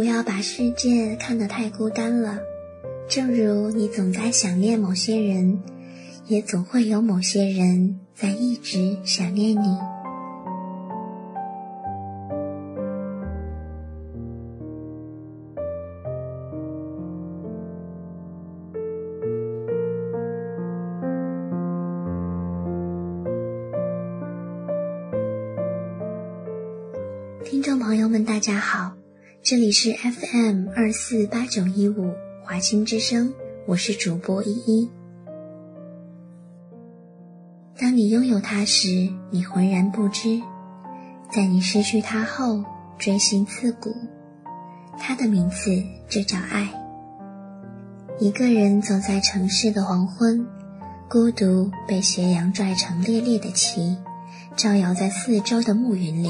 [0.00, 2.38] 不要把世界看得太孤单了。
[3.06, 5.60] 正如你总在想念某些人，
[6.26, 9.78] 也总会有某些人在一直想念你。
[27.44, 28.94] 听众朋友们，大家好，
[29.42, 32.12] 这里是 FM 二四八九一五。
[32.44, 33.32] 华清之声，
[33.66, 34.90] 我是主播依依。
[37.78, 40.42] 当你拥有它时，你浑然不知；
[41.32, 42.62] 在你失去它后，
[42.98, 43.94] 锥心刺骨。
[44.98, 45.70] 它的名字
[46.06, 46.68] 就叫爱。
[48.18, 50.46] 一个人走在城市的黄昏，
[51.08, 53.96] 孤独被斜阳拽成烈烈的旗，
[54.54, 56.28] 照耀在四周的暮云里。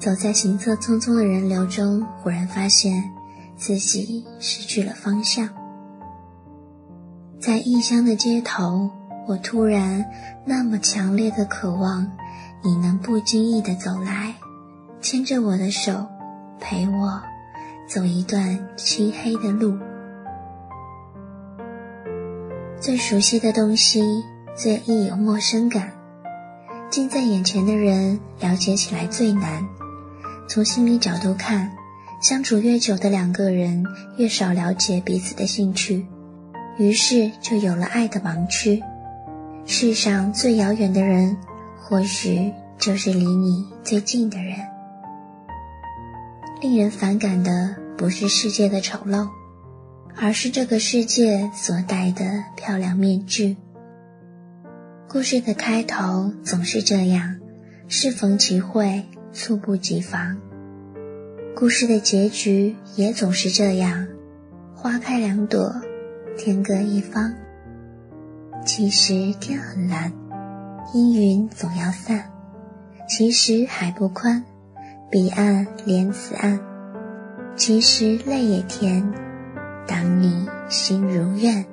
[0.00, 3.12] 走在行色匆匆的人流中，忽然发现。
[3.56, 5.46] 自己失去了方向，
[7.38, 8.88] 在异乡的街头，
[9.28, 10.02] 我突然
[10.46, 12.10] 那么强烈的渴望，
[12.64, 14.34] 你能不经意的走来，
[15.02, 16.06] 牵着我的手，
[16.58, 17.20] 陪我
[17.86, 19.76] 走一段漆黑的路。
[22.80, 24.24] 最熟悉的东西，
[24.56, 25.82] 最易有陌生感；
[26.90, 29.68] 近在眼前的人，了解起来最难。
[30.52, 31.70] 从心理角度看。
[32.20, 33.86] 相处越久的两个人，
[34.18, 36.04] 越少了解彼此的兴趣，
[36.76, 38.82] 于是就有了爱的盲区。
[39.64, 41.34] 世上最遥远的人，
[41.80, 44.58] 或许就是离你最近的人。
[46.60, 49.28] 令人反感的不是世界的丑陋，
[50.16, 53.56] 而是这个世界所戴的漂亮面具。
[55.08, 57.36] 故事的开头总是这样，
[57.88, 60.36] 适逢其会，猝不及防。
[61.54, 64.06] 故事的结局也总是这样，
[64.74, 65.74] 花开两朵，
[66.36, 67.34] 天各一方。
[68.64, 70.12] 其实天很蓝，
[70.94, 72.30] 阴云总要散。
[73.08, 74.44] 其实海不宽，
[75.10, 76.60] 彼岸连此岸。
[77.56, 79.12] 其实泪也甜，
[79.86, 81.64] 当你心如愿。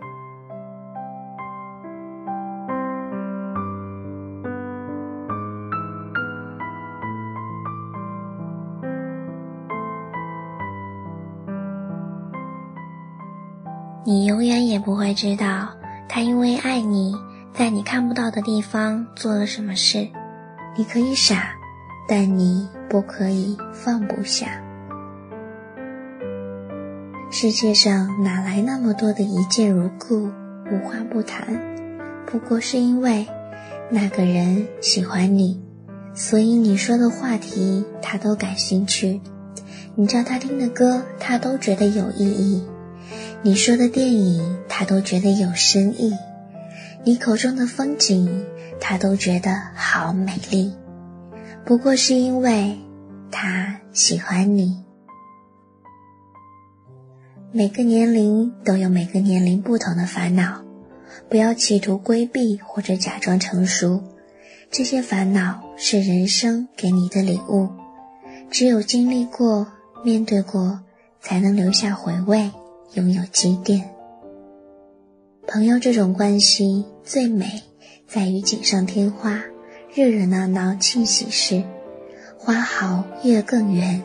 [14.10, 15.68] 你永远也不会知道，
[16.08, 17.14] 他因为爱你，
[17.54, 20.08] 在你看不到的地方做了什么事。
[20.78, 21.50] 你可以傻，
[22.08, 24.64] 但你不可以放不下。
[27.30, 30.32] 世界上哪来那么多的一见如故、
[30.72, 31.60] 无话不谈？
[32.26, 33.28] 不过是因为
[33.92, 35.62] 那个人喜欢你，
[36.14, 39.20] 所以你说的话题他都感兴趣，
[39.96, 42.66] 你叫他听的歌他都觉得有意义。
[43.44, 46.12] 你说的电影，他都觉得有深意；
[47.04, 48.46] 你口中的风景，
[48.80, 50.74] 他都觉得好美丽。
[51.64, 52.76] 不过是因为
[53.32, 54.84] 他喜欢你。
[57.52, 60.64] 每个年龄都有每个年龄不同的烦恼，
[61.30, 64.04] 不要企图规避或者假装成熟。
[64.72, 67.70] 这些烦恼是人生给你的礼物，
[68.50, 69.68] 只有经历过、
[70.04, 70.82] 面对过，
[71.22, 72.52] 才能留下回味。
[72.94, 73.94] 拥有积淀，
[75.46, 77.62] 朋友这种关系最美，
[78.08, 79.44] 在于锦上添花，
[79.94, 81.64] 热热闹闹庆喜事，
[82.38, 84.02] 花好月更圆。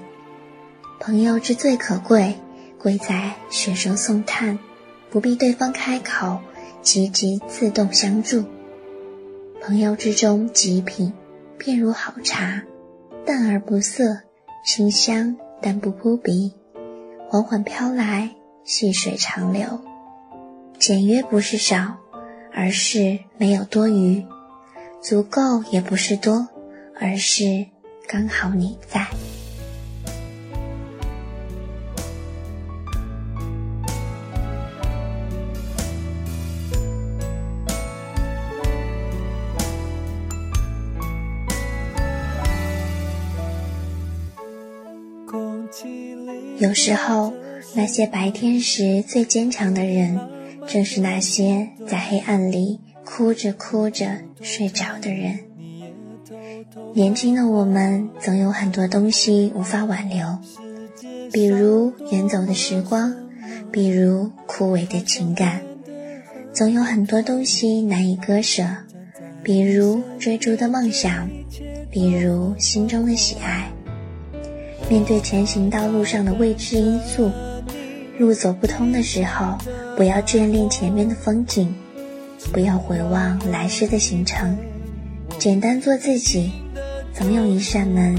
[0.99, 2.34] 朋友之最可贵，
[2.76, 4.58] 贵在雪中送炭，
[5.11, 6.40] 不必对方开口，
[6.82, 8.44] 积极自动相助。
[9.62, 11.12] 朋友之中极品，
[11.56, 12.64] 便如好茶，
[13.25, 14.19] 淡而不涩，
[14.67, 16.52] 清香但不扑鼻，
[17.28, 18.35] 缓缓飘来。
[18.64, 19.81] 细水长流，
[20.79, 21.97] 简约不是少，
[22.53, 24.25] 而是没有多余，
[25.00, 26.49] 足够也不是多，
[26.99, 27.67] 而是
[28.06, 29.06] 刚好你在。
[46.59, 47.32] 有时候。
[47.74, 50.20] 那些白天时最坚强的人，
[50.66, 55.38] 正是那些在黑暗里哭着哭着睡着的人。
[56.94, 60.38] 年轻的我们，总有很多东西无法挽留，
[61.32, 63.14] 比如远走的时光，
[63.70, 65.62] 比如枯萎的情感，
[66.52, 68.64] 总有很多东西难以割舍，
[69.42, 71.28] 比如追逐的梦想，
[71.90, 73.70] 比如心中的喜爱。
[74.90, 77.30] 面对前行道路上的未知因素，
[78.22, 79.58] 路走不通的时候，
[79.96, 81.74] 不要眷恋前面的风景，
[82.52, 84.56] 不要回望来时的行程，
[85.40, 86.52] 简单做自己，
[87.12, 88.14] 总有一扇门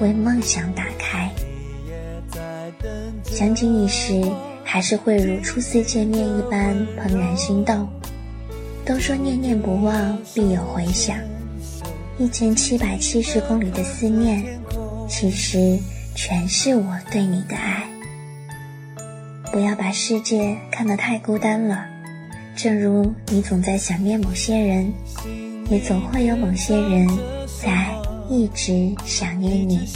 [0.00, 1.30] 为梦想打开。
[3.26, 4.22] 相经一时，
[4.64, 7.86] 还是会如初次见面一般怦然心动。
[8.86, 11.18] 都说念念不忘必有回响，
[12.16, 14.42] 一千七百七十公里的思念，
[15.06, 15.78] 其实。
[16.14, 17.91] 全是我对你的爱。
[19.52, 21.84] 不要把世界看得太孤单了，
[22.56, 24.90] 正如你总在想念某些人，
[25.68, 27.06] 也总会有某些人
[27.62, 27.94] 在
[28.30, 29.86] 一直想念你。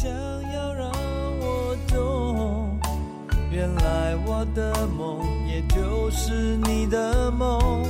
[3.51, 7.83] 原来我的梦也就是你的梦，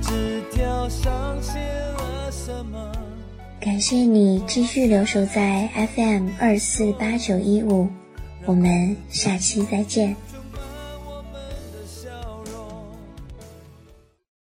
[0.00, 2.92] 纸条上写了什么？
[3.60, 7.88] 感谢你继续留守在 FM 二四八九一五，
[8.48, 10.16] 我们下期再见。